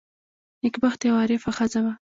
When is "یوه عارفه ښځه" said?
1.07-1.79